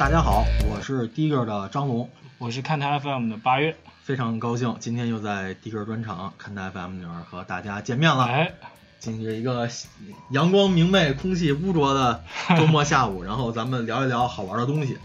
[0.00, 2.08] 大家好，我是第一个的张龙，
[2.38, 8.24] 我是看台 FM 的八月，非常高兴今天又在第一个专场看台 FM 里面和大家见面了。
[8.24, 8.50] 哎，
[8.98, 9.68] 今天一个
[10.30, 12.24] 阳光明媚、空气污浊的
[12.56, 14.96] 周末下午， 然后咱们聊一聊好玩的东西。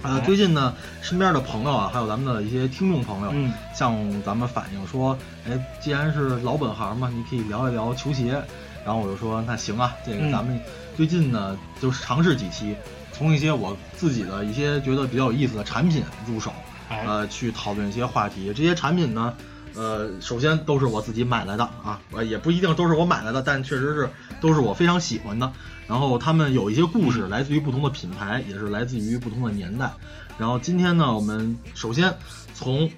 [0.00, 5.14] 呃，最近呢，身边的朋友啊，还有咱们的一些听众朋友，嗯，向咱们反映说，
[5.46, 8.42] 哎，既然是老本行嘛，你可以聊一聊球鞋。
[8.86, 10.58] 然后我就说，那行啊，这个咱们
[10.96, 12.74] 最近呢，就是尝试几期，
[13.22, 16.52] 从一些我自己的一些觉得比较有意思的产品入手，
[16.88, 18.52] 呃，去讨论一些话题。
[18.52, 19.32] 这些产品呢，
[19.76, 25.52] 呃，首先都是我自己买来的啊，呃，也不一定都是我买来的，但确实是都是我非常喜欢的。
[25.86, 29.88] 然后他们有一些故事，来自于不同的品牌，也是来自于不同的年代。
[30.36, 32.12] 然后今天呢，我们首先
[32.54, 32.90] 从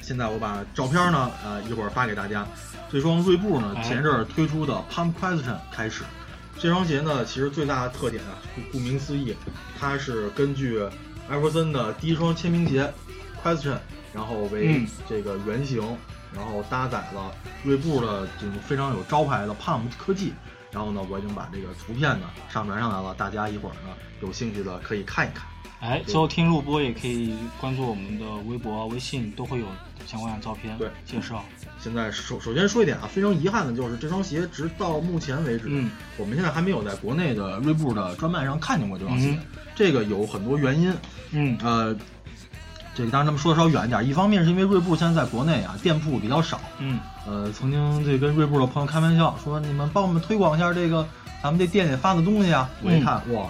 [0.00, 2.46] 现在我把照片呢，呃，一会儿发给大家。
[2.92, 6.04] 这双锐步呢，前阵儿推出的 Pump Question 开始。
[6.60, 8.36] 这双鞋呢，其实最大的特点啊，
[8.70, 9.34] 顾名思义，
[9.78, 10.78] 它是根据
[11.26, 12.92] 艾弗森的第一双签名鞋
[13.42, 13.78] Question，
[14.12, 15.80] 然后为这个原型，
[16.36, 17.32] 然后搭载了
[17.64, 20.34] 锐步的这种非常有招牌的 Pump 科技。
[20.70, 25.46] 然后呢，我已经把这个图片呢上传上来了，大家一会儿呢有兴趣的可以看一看。
[25.80, 29.66] 哎，之后听录播也可以关注我们的微博、微信，都会有
[30.06, 31.42] 相关的照片对介绍。
[31.82, 39.28] 现在首首先说一点啊，非常遗憾的就是这双鞋直到目前为止，嗯，我们现在还没有在国内的锐步的专卖上看见过这双鞋。
[39.30, 39.38] 嗯、
[39.74, 40.94] 这个有很多原因，
[41.30, 41.96] 嗯，呃，
[42.94, 51.08] 这个当然咱们说的稍远一点，一方面是因为锐步现在在国内啊店铺比较少，嗯，呃，曾经这跟锐步的朋友开玩笑说，你们帮我们推广一下这个
[51.42, 52.68] 咱们这店里发的东西啊。
[52.82, 53.48] 我一看，哇，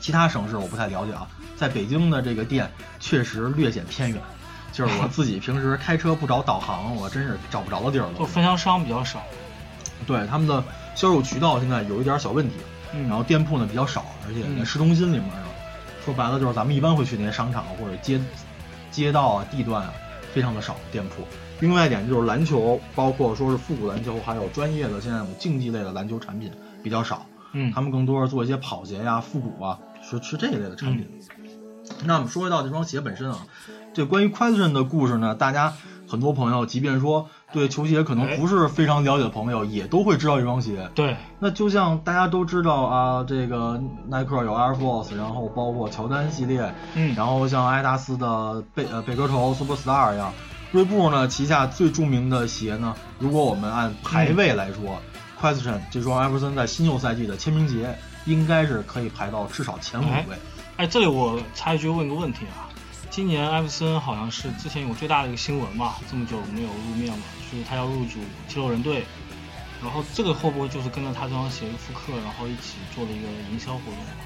[0.00, 4.20] 其他省市我不太了解啊，在北京的这个店确实略显偏远。
[4.72, 8.14] 就是我自己平时开车不找导航，我真是找不着的地儿了。
[8.18, 9.22] 就分销商比较少，
[10.06, 12.56] 对他们的销售渠道现在有一点小问题，
[12.94, 15.44] 嗯、然后店铺呢比较少，而且在市中心里面呢，
[16.04, 18.20] 说白了就是咱们一般会去那些商场或者街
[18.90, 19.92] 街道啊地段啊，
[20.32, 21.22] 非常的少店铺。
[21.60, 26.50] 另外一点就是篮球，包括说是复古篮球，还有专业的现在有竞技类的篮球产品
[26.82, 27.26] 比较少。
[27.52, 31.06] 嗯，他们更多是做一些跑鞋呀、复古啊，是是这一类的产品。
[32.04, 33.38] 那我们说回到这双鞋本身啊。
[33.94, 35.74] 这关于 Question 的故事呢，大家
[36.08, 40.88] 很多朋友，即便说对球鞋可能不是非常了解的朋友，也都会知道这双鞋。
[40.94, 50.32] 对，那就像大家都知道啊，这个耐克有 Air Force，然后包括乔丹系列，嗯，然后像阿迪达斯的贝呃贝壳头 Superstar 一样，
[50.70, 60.34] 锐步呢旗下最著名的鞋呢，如果我们按排位来说、嗯、，Question 这双艾弗森在新秀赛季的签名鞋，应该是可以排到至少前五位。
[60.76, 62.71] 哎，哎这里我插一句问个问题啊。
[63.12, 68.18] 今年艾弗森好像是之前有最大的一个新闻嘛，这么久没有露面嘛，就是他要入主
[68.48, 69.04] 七六人队，
[69.82, 73.80] 然后这个会不会就是跟着他这双鞋复刻，然后一起做的一个营销活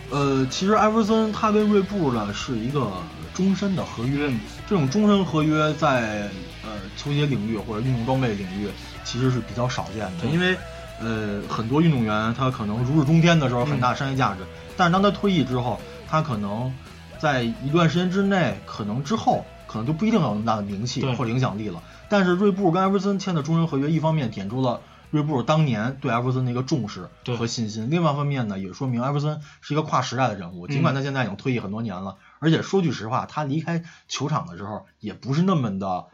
[0.08, 0.16] 动？
[0.16, 2.92] 呃，其实艾弗森他跟锐步呢是一个
[3.34, 4.30] 终身的合约，
[4.68, 6.30] 这种终身合约在
[6.62, 8.68] 呃球鞋领域或者运动装备领域
[9.02, 10.56] 其实是比较少见的，因为
[11.00, 16.72] 呃很多运动员他可能如日中天的时候很大商业价值，嗯、但是当他退役之后，他可能。
[17.18, 21.82] 在一段时间之内，可能之后可能就不一定有那么大的名气或者影响力了。
[22.08, 30.66] 但是锐步跟艾弗森签的终身合约，一方面点出了锐步当年对艾弗森的一个重视和信心，另外一方面呢，也说明艾弗森是一个跨时代的人物。
[30.68, 36.06] 尽管他现在已经退役很多年了，嗯、而且说句实话，他离开球场的时候也不是那么的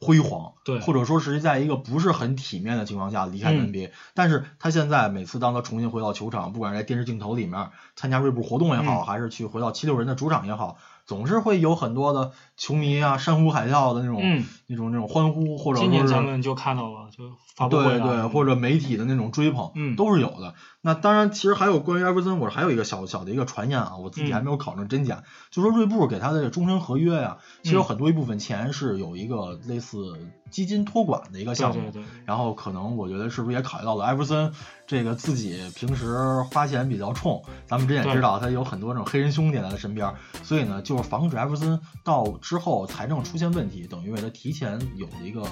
[0.00, 3.92] 辉煌，对，或者说是在一个不是很体面的情况下离开 NBA、嗯。
[4.14, 10.78] 但是他现在每次当他重新回到球场，不管是在电视镜头里面参加锐步活动也好，嗯、还是去回到七六人的主场也好，
[11.10, 17.24] 总是会有很多的球迷啊山呼海啸的那种、嗯、那种那种欢呼，或者今年咱们就看到了，就
[17.56, 20.54] 发布对对，或者媒体的那种追捧，嗯，都是有的。
[20.82, 30.16] 那当然，其实还有关于艾弗森，我还有一个小小的一个传言啊，我自嗯己还没有考证真假，就说锐步给他的这终身合约呀、啊，其实有很多一部分钱是有一个类似
[30.48, 32.04] 基金托管的一个项目，对对对。
[32.24, 34.52] 然后可能我觉得是不是也考虑到了艾弗森
[34.90, 36.18] 这个自己平时
[36.50, 45.42] 花钱比较冲，咱们之前也知道他有很多这种黑人兄弟在他身边，所以呢，就是防止艾弗森到之后财政出现问题，等于为他提前有了一个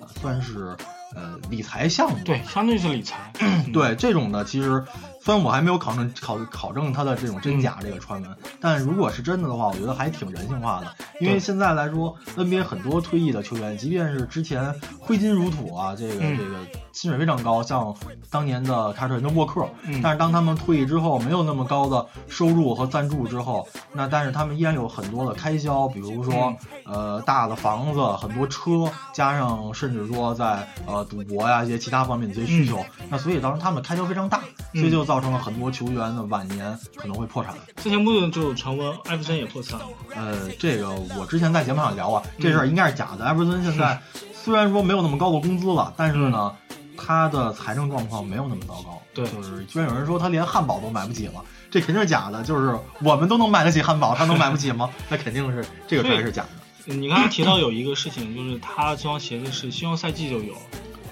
[0.00, 0.76] 呃算是
[1.14, 3.32] 呃理财项目，对，相当于是理财，
[3.72, 4.84] 对这种呢其实。
[5.20, 10.86] 虽然我还没有考证考考证他的这种真假这个传闻，但如果是真的的话，我觉得还挺人性化的。
[11.20, 16.58] 因为现在来说，NBA 很多退役的球员，即便是之前挥金如土啊，这个这个
[16.92, 17.94] 薪水非常高，像
[18.30, 19.68] 当年的凯尔特人的沃克，
[20.02, 34.40] 但是当他们退役之后，没有那么高的收入和赞助之后，那但是他们依然有很多的开销，比如说呃大的房子、很多车，加上甚至说在呃赌博呀一些其他方面的一些需求，那所以当时他们开销非常大，
[34.72, 37.52] 所以就造造成了很多球员的晚年可能会破产。
[37.74, 39.86] 之前不是就传闻艾弗森也破产了？
[40.14, 43.24] 呃，这个我之前在节目上聊啊，这事儿应该是假的。
[43.24, 44.00] 艾弗森现在
[44.32, 46.54] 虽然说没有那么高的工资了，但是呢，
[46.96, 49.02] 他的财政状况没有那么糟糕。
[49.12, 52.42] 对，就是居然有人说他连汉堡都买不起了，这肯定是假的。
[52.42, 54.88] 就是我们都能买得起汉堡，他能买不起吗？
[55.10, 56.94] 那肯定是这个才是假的。
[56.94, 60.54] 你刚才提到有一个事情，就是他这双鞋子是新赛季就有。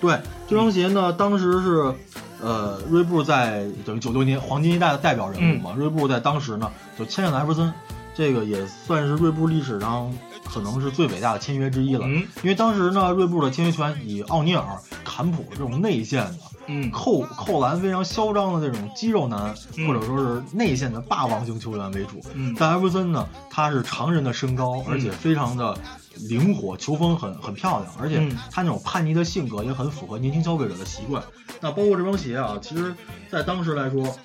[0.00, 0.18] 对，
[0.48, 1.94] 这双鞋呢，当时是，
[2.42, 5.74] 呃，锐步在等于九六年黄金一代的代表人物嘛。
[5.76, 7.72] 锐步在当时呢，就签下了艾弗森，
[8.14, 10.12] 这个也算是锐步历史上
[10.56, 12.08] 可能是最伟大的签约之一了。
[12.08, 14.64] 因为当时呢，锐步的签约权以奥尼尔、
[15.04, 19.54] 坎普这种内线的，嗯，扣扣篮非常嚣张的这种肌肉男，
[19.86, 22.22] 或者说是内线的霸王型球员为主。
[22.32, 25.76] 嗯，但艾弗森呢，他是常人的身高，而且非常的。
[26.30, 31.22] 灵活，球风很很漂亮，而且他那种叛逆的性格也很符合年轻消费者的习惯。
[31.60, 32.94] 那包括这双鞋啊，其实，
[33.30, 34.16] 在当时来说，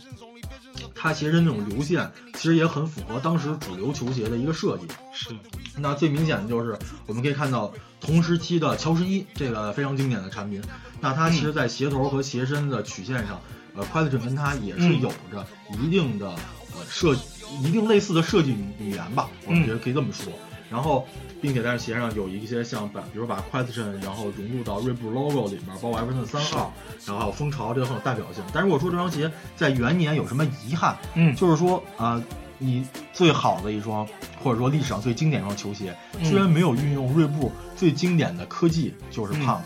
[0.95, 4.87] 它鞋身那种流线，其实也很符合当时主流球鞋的一个设计。
[5.11, 5.31] 是。
[5.77, 10.61] 那最明显的就是我们可以看到同时期的乔十一这个非常经典的产品，
[10.99, 13.39] 那它其实在鞋头和鞋身的曲线上，
[13.75, 15.45] 呃，快乐准跟它也是有着
[15.81, 17.15] 一定的呃设
[17.61, 20.31] 一定类似的设计语言吧，我们觉得可以这么说。
[20.69, 21.07] 然后。
[21.41, 26.71] 并且在鞋上有一些像把，比如把 Question，然后融入到锐步 logo 里面，包括 Everton 三号，
[27.03, 28.43] 然后还有蜂巢，这个很有代表性。
[28.53, 32.21] 但如果说这双鞋在元年有什么遗憾，嗯，就是说啊，
[32.61, 34.07] 你最好的一双，
[34.41, 35.93] 或者说历史上最经典一双球鞋，
[36.23, 39.59] 居然没有运用锐步最经典的科技，就是 Pump。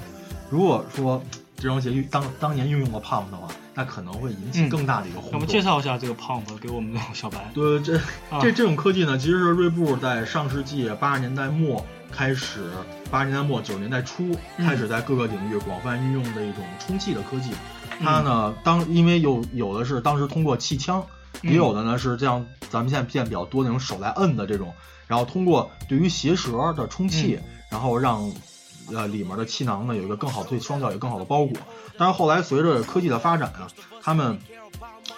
[0.49, 1.21] 如果说
[1.57, 3.47] 这双鞋当当年运用了 Pump 的话。
[3.77, 5.33] 那可能会引起更大的一个轰动。
[5.33, 7.51] 我们介绍一下这个 Pump 给我们的小白。
[7.53, 7.99] 对，这
[8.41, 12.69] 这这种科技呢，其实是锐步在上世纪八十年代末开始，
[13.11, 17.51] 八十年代末九十年代初开始在各个领域广泛运用的一种充气的科技。
[18.01, 21.05] 它呢，当因为有有的是当时通过气枪，
[21.45, 24.73] 也有的呢是这样，咱们现在见比较多那种手来摁的这种，
[25.07, 27.39] 然后通过对于鞋舌的充气，
[27.71, 28.31] 然后让。
[28.93, 31.57] 呃，里面的气囊呢有一个更好对双脚有更好的包裹，
[31.97, 33.67] 但是后来随着科技的发展啊，
[33.99, 34.37] 他们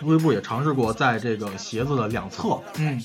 [0.02, 3.02] 锐步也尝试过在这个鞋子的两侧，嗯，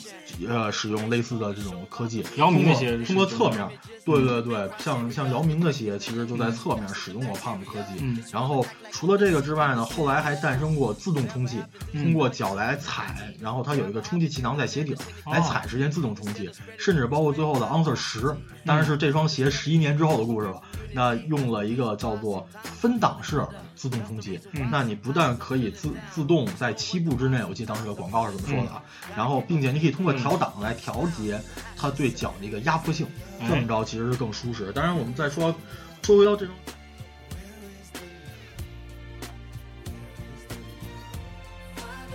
[0.48, 3.68] 呃，使用类似的这种科技，姚明的鞋通过侧面。
[4.04, 8.00] 对对对，像像姚明的鞋，其实就在侧面使用过 Pump 科技。
[8.00, 11.62] 嗯，然后除了这个之外呢，后来还诞生过自动充气，
[11.92, 18.36] 通过脚来踩，然后它有一个充气气囊在鞋底来踩实现自动充气，甚至包括最后的 Answer 十，
[18.66, 20.60] 当然是这双鞋十一年之后的故事了。
[20.94, 24.38] 那用了一个叫做分档式自动充气，
[24.70, 28.82] 那你不但可以自自动在七步之内，我记得当时有广告是这么说的啊，
[29.16, 31.40] 然后并且你可以通过调档来调节
[31.76, 33.06] 它对脚的一个压迫性，
[33.48, 33.84] 这么着。
[33.84, 34.72] 其实是更舒适。
[34.72, 35.54] 当然，我们再说
[36.02, 36.54] 说回到这种，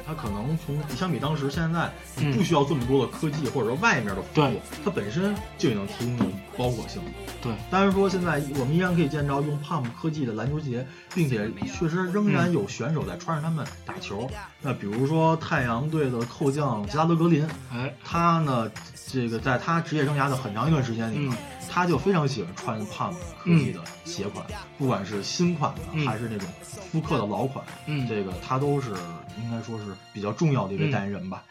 [0.07, 6.25] 它可能从相比当时现在，你不需要这么多的科技或者说外面的服务，它本身就已经提供了
[6.57, 7.01] 包裹性。
[7.41, 14.29] 对，当然说现在我们依然可以见着用 Pump 科技的篮球鞋，并且确实仍然有选手在穿着它们打球。
[14.61, 18.71] 那比如说太阳队的扣将吉拉德格林，哎，他呢，
[19.11, 21.29] 这个在他职业生涯的很长一段时间里。
[21.69, 24.43] 他就非常喜欢穿 Pump 科技的鞋款，
[24.79, 28.93] 不管是新款的还是那种复刻的老款，嗯，这个他都是
[29.41, 31.43] 应该说是比较重要的一位代言人吧。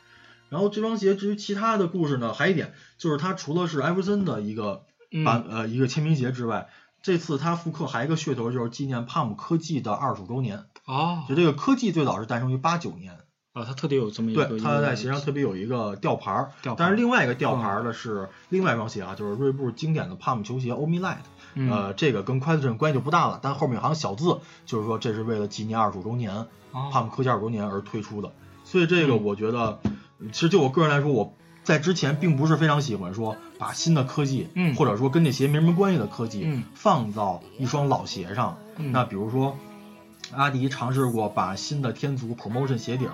[0.49, 4.85] 然后这双鞋至于其他的故事呢，还有一点就是它除了是艾弗森的一个
[5.25, 6.69] 版呃一个签名鞋之外，
[7.03, 13.19] 这次它复刻还一个噱头就是纪念 Pump 科技的二十五周年哦，就这个科技最早是诞生于八九年。
[13.53, 21.17] 啊，它特别有这么一个，对，它在鞋上特别有一个吊牌儿，但是另外一个吊牌儿的是另外一双鞋啊，就是锐步经典的 Pump 球鞋 Omi Light，
[21.57, 28.33] 呃，这个跟 Question 关系就不大了，但后面有行小字，就是说这是为了纪念二十五周年，Pump 科技二十周年而推出的，
[28.65, 29.79] 所以这个我觉得，
[30.33, 31.35] 其实就我个人来说，我
[31.65, 39.57] 在之前并不是非常喜欢说把新的科技，或者说跟这鞋没什么关系的科技放到一双老鞋上，那比如说。
[40.33, 43.07] 阿迪尝试过把新的天足 Promotion 鞋底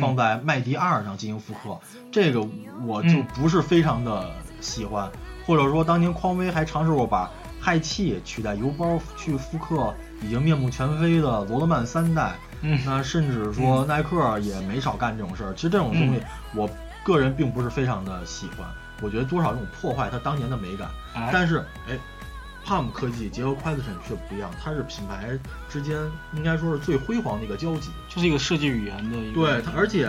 [0.00, 1.76] 放在麦迪二上进行复刻，
[2.12, 2.46] 这个
[2.86, 4.30] 我就不是非常的
[4.60, 5.10] 喜欢。
[5.44, 7.28] 或者说，当年匡威还尝试过把
[7.62, 12.34] 氦气取代油包去复刻已经面目全非的罗德曼三代。
[12.84, 15.52] 那甚至说耐克也没少干这种事儿。
[15.54, 16.22] 其实这种东西，
[16.54, 16.68] 我
[17.04, 18.66] 个人并不是非常的喜欢。
[19.02, 20.88] 我觉得多少这种破坏它当年的美感。
[21.32, 21.98] 但是，哎。
[22.62, 25.30] Pump 科技结合 Question 却不一样，它是品牌
[25.68, 25.96] 之间
[26.34, 29.40] 应该说是最辉煌的一个交集，就是一个设计语言的一个。
[29.40, 30.06] 对，它而且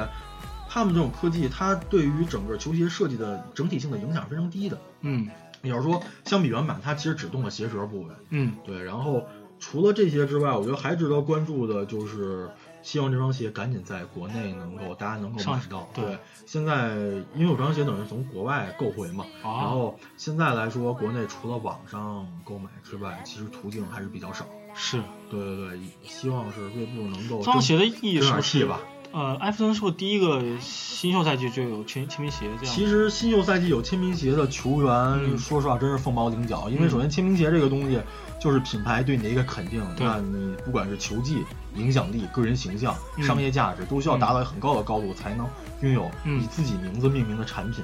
[0.69, 4.77] Pump 这种科技，它对于整个球鞋设计的整体性的影响非常低的。
[4.99, 5.27] 嗯，
[5.61, 8.09] 你要说相比原版，它其实只动了鞋舌部位。
[8.29, 8.83] 嗯，对。
[8.83, 9.23] 然后
[9.59, 12.49] 除了这些之外，我觉得还值得关注的就是
[12.81, 15.87] 希望这双鞋赶紧在国内能够大家能够买到。
[15.93, 16.95] 对，现在
[17.35, 24.45] 因为我这双鞋等于从国外购回嘛，然后现在来说，国内除了网上购买之外，其实途径还是比较少。
[24.73, 28.79] 是，对对对，希望是锐步能够这双鞋的意义是气吧。
[29.13, 32.73] 呃，艾弗森是不是第一个新秀赛季就有签签名鞋这样？
[32.73, 36.69] 其实新秀赛季有签名鞋的球员，说实话真是凤毛麟角。
[36.69, 37.99] 因为首先签名鞋这个东西
[38.39, 41.43] 就是品牌对你的一个肯定，那你不管是球技、
[41.75, 45.45] 影响力、个人形象、商业价值，都需要达到很高的高度才能
[45.81, 47.83] 拥有以自己名字命名的产品。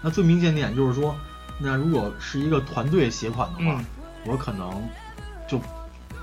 [0.00, 1.12] 那最明显点就是说，
[1.58, 3.82] 那如果是一个团队鞋款的话，
[4.24, 4.70] 我可能
[5.48, 5.60] 就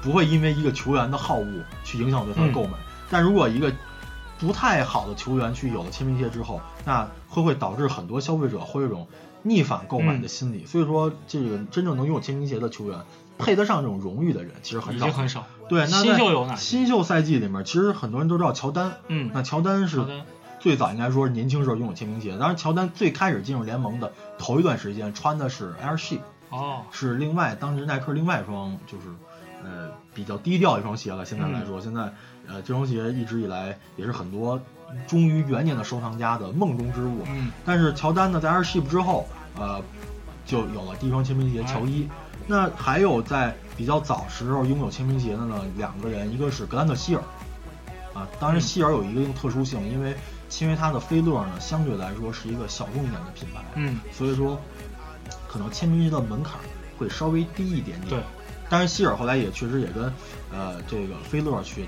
[0.02, 1.46] 不会因为一个球员的好恶
[1.84, 2.78] 去影响对他的购买。
[3.10, 3.72] 但如果一个
[4.40, 9.08] 不太好的球员去有了签名鞋之后，那会会导致很多消费者会有一种
[9.44, 10.66] 逆反购买的心理。
[10.66, 13.00] 所以说，这个真正能拥有签名鞋的球员，
[13.38, 15.46] 配得上这种荣誉的人其实很少，很少。
[15.70, 16.56] 对，那新秀有哪？
[16.56, 18.98] 新秀赛季里面，其实很多人都知道乔丹。
[19.08, 20.06] 嗯，那乔丹是
[20.60, 22.38] 最早应该说年轻时候拥有签名鞋。
[22.38, 29.06] 当然，乔丹最开始进入联盟的头一段时间穿的是 Air Sheep，哦，是另外当时耐克另外一双就是
[29.66, 31.26] 呃比较低调一双鞋了。
[31.26, 32.14] 现在来说，现在。
[32.48, 34.62] 呃，这双鞋一直以来也是很多
[35.08, 37.24] 忠于元年的收藏家的梦中之物。
[37.26, 39.82] 嗯，但是乔丹呢，在 Air Sheep 之后，呃，
[40.46, 42.08] 就有了第一双签名鞋乔伊。
[42.46, 47.24] 那还有在比较早时候拥有签名鞋的呢，两个人，一个是格兰特希尔，
[48.14, 50.16] 啊，当然希尔有一个特殊性，因为
[50.60, 54.62] 因为他的菲乐呢，相对来说是一个小众一点的品牌，嗯，所以说
[55.48, 56.60] 可能签名鞋的门槛
[57.00, 58.10] 会稍微低一点点。
[58.10, 58.20] 对，
[58.70, 60.12] 但是希尔后来也确实也跟
[60.52, 61.86] 呃这个菲勒去。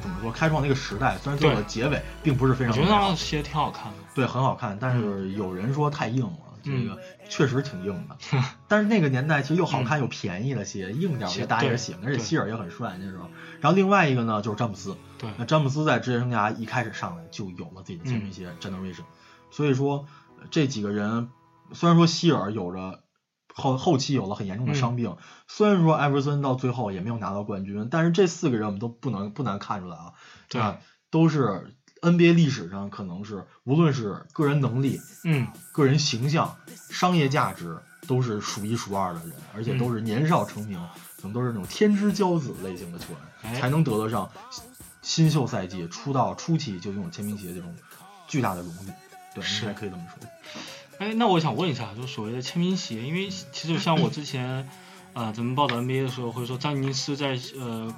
[0.00, 0.32] 怎么说？
[0.32, 2.72] 开创那个时代，虽然最后的结尾并不是非常。
[2.72, 3.98] 我觉得那鞋挺好看的。
[4.14, 8.16] 对，很好看，但是有人说太硬了，这个确实挺硬的。
[8.66, 13.28] 但是那个年代其实又好看又便宜的鞋，硬点儿大家也喜欢，而且希尔也很帅那时候。
[13.60, 14.96] 然后另外一个呢，就是詹姆斯。
[15.18, 15.28] 对。
[15.36, 19.04] 那詹姆斯在职业生涯一开始上来就有了自己的签名鞋 Generation，
[19.50, 20.06] 所以说
[20.50, 21.28] 这几个人
[21.74, 23.02] 虽然说希尔有着。
[23.54, 25.16] 后后期有了很严重的伤病，
[25.48, 30.12] 虽然说艾弗森到最后也没有拿到冠军，但是这四个人我们都不能不难看出来啊，
[30.48, 30.78] 对，
[31.10, 36.56] 都是 NBA 历史上可能是无论是个人能力，嗯，个人形象、
[36.90, 40.78] 商业价值都是数一数二的人，而且都是年少成名，
[41.16, 43.06] 可能都是那种天之骄子类型的球
[43.42, 44.30] 员，才能得得上
[45.02, 47.74] 新秀赛季出道初期就拥有签名鞋这种
[48.26, 48.92] 巨大的荣誉，
[49.34, 50.29] 对，应该可以这么说。
[51.00, 54.68] 哎，那我想问一下，就所谓的签名鞋，因为其实像我之前，
[55.14, 57.90] 呃，咱们报道 NBA 的时候，会说詹尼斯在呃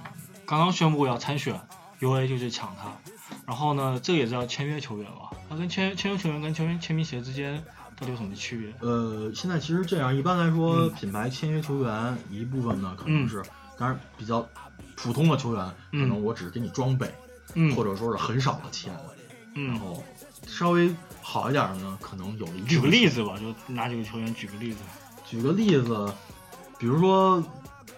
[0.47, 1.61] 刚刚宣布要参选
[1.99, 2.97] ，UA 就去抢他，
[3.45, 5.37] 然后呢，这也是要签约球员嘛？
[5.51, 7.61] 他跟签签约球员跟球员签名鞋之间
[7.99, 8.89] 到底有什么区别？
[8.89, 13.43] 呃，现在其实这样，一般来说，品牌签约球员一部分呢可能是，
[13.77, 14.49] 当然比较
[14.95, 17.13] 普通的球员，可能我只是给你装备，
[17.75, 18.97] 或者说是很少的钱，
[19.57, 20.05] 然后
[20.47, 20.95] 稍微。
[21.23, 24.81] 好一点的呢，可能有一举个例子吧，就拿几个球员举个例子。
[25.25, 26.13] 举个例子，
[26.79, 27.43] 比如说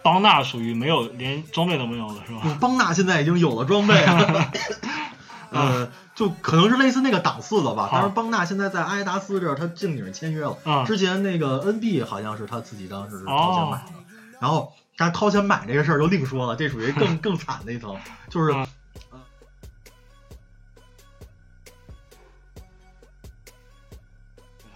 [0.03, 2.57] 邦纳属于没有连装备都没有了，是吧？
[2.61, 4.53] 邦纳现在已经有了装备了，
[5.51, 7.89] 呃，就可能是类似那个档次的吧。
[7.91, 10.57] 但是邦纳现在在阿迪达斯这儿，他正经签约了。
[10.87, 13.93] 之前那个 NB 好像是他自己当时掏钱买的，
[14.39, 17.97] 然后但是掏钱买这个事儿就另说了，这属于更 更惨的一层，
[18.29, 18.55] 就是。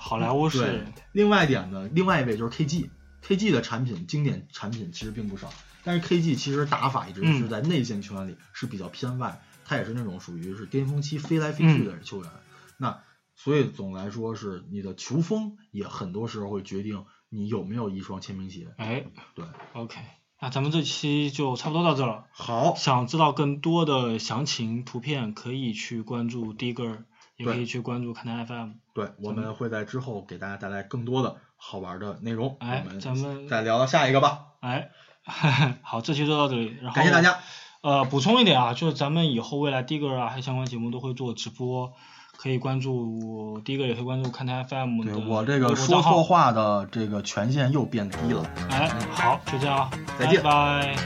[0.08, 5.52] 好莱坞是另外一点呢，另外一位就是 KG，KG 的产品经典产品其实并不少，
[5.84, 12.30] 但是 KG 其实打法一直是在内线球员里是比较偏外，他也是那种属于是巅峰期飞来飞去的球员，
[12.78, 13.00] 那
[13.36, 18.68] 所以总来说是你的球风也很多时候会决定你有没有一双签名鞋。
[18.78, 20.00] 哎，对，OK，
[20.40, 22.24] 那咱们这期就差不多到这了。
[22.30, 27.04] 好，想知道更多的详情图片，可以去关注 Digger。
[27.38, 32.56] 也可以去关注看台 FM，对，我们会在之后给大家带来更多的好玩的内容。
[32.58, 34.40] 哎，咱们再聊到下一个吧。
[34.58, 34.90] 哎，
[35.82, 37.38] 好，这期就到这里，然后感谢大家。
[37.80, 41.92] 呃，补充一点啊，就是咱们以后未来第一个啊，还有相关节目都会做直播，
[42.36, 45.12] 可以关注第一个，也可以关注看台 FM 的。
[45.12, 48.44] 对我这个说错话的这个权限又变低了。
[48.68, 50.96] 哎，好，就这样，再见，拜。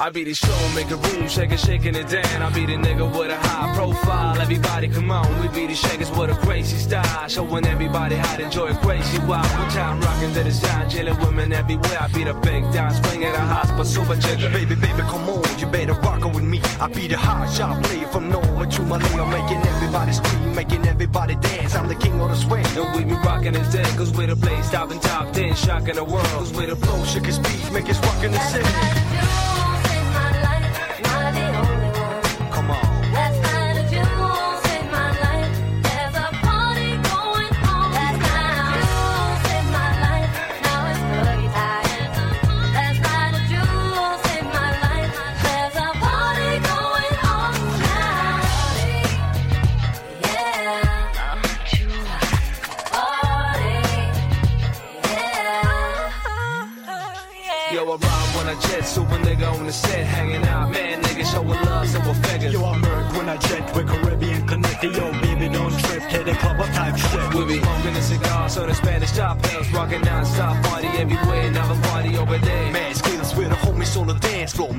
[0.00, 2.40] I be the show, make a room, shake it, shaking it down.
[2.40, 4.40] I be the nigga with a high profile.
[4.40, 7.28] Everybody come on, we be the shakers with a crazy style.
[7.28, 9.44] Showing everybody how to enjoy a crazy wild.
[9.44, 11.98] One time rocking to the sound, chilling women everywhere.
[12.00, 14.48] I be the big down, swing at a hospital, super jigger.
[14.48, 16.62] Baby, baby, come on, you better rock with me.
[16.80, 20.86] I be the hot shot player from nowhere to my I'm making everybody scream, making
[20.86, 21.74] everybody dance.
[21.74, 22.64] I'm the king of the swing.
[22.64, 26.04] And we be rocking it dead, cause we're the place, stopping top 10, shocking the
[26.04, 26.24] world.
[26.40, 29.59] Cause we're the flow, shook his beat, make us rockin' the city.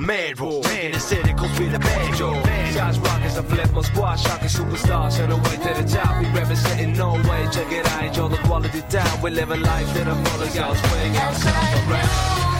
[0.01, 0.63] Mad roll.
[0.63, 2.34] Man, it's it, goes with the banjo.
[2.74, 6.20] Shots rockers, I flip my squad, shocking superstars, on the way to the top.
[6.22, 9.22] We representing Norway, check it out, enjoy the quality down.
[9.22, 12.50] We living life to the fullest, y'all swing yourself around.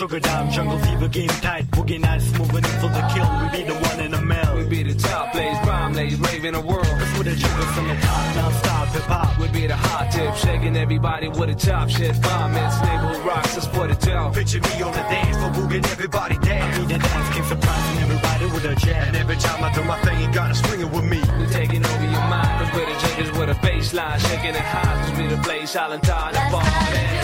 [0.00, 3.28] Sugar dime, jungle fever game tight, boogie nights moving in for the kill.
[3.42, 4.56] We be the one in the mill.
[4.56, 6.88] We be the top blaze, prime blaze, raving the world.
[7.18, 9.38] With the jiggers on the top, non-stop hip hop.
[9.38, 12.16] We be the hot tip, shaking everybody with the top shit.
[12.16, 14.32] Vomit, stable rocks, let's put it down.
[14.32, 16.72] Picture me on the dance floor, booging everybody down.
[16.72, 19.08] I be the dance king, surprising everybody with a jam.
[19.08, 21.20] And every time I do my thing, you gotta swing it with me.
[21.38, 24.96] We taking over your mind, cause we're the jiggers with a baseline, shaking it high,
[25.04, 27.20] cause we the blaze, silent time, and party.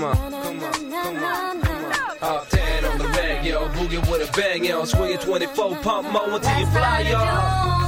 [0.00, 2.16] Come on, come on, come on, come on.
[2.22, 3.68] Up 10 on the reg, yo.
[3.68, 4.86] Boogie with a bang, yo.
[4.86, 7.79] Swinging 24 pump mo until you fly, yo.